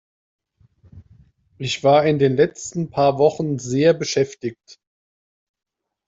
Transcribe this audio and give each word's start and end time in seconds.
Ich 1.59 1.83
war 1.83 2.05
in 2.07 2.17
den 2.17 2.35
letzten 2.35 2.89
paar 2.89 3.19
Wochen 3.19 3.59
sehr 3.59 3.93
beschäftigt. 3.93 4.79